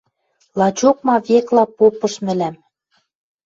Лачок 0.59 0.97
ма 1.07 1.15
Векла 1.27 1.63
попыш 1.77 2.13
мӹлӓм 2.25 2.55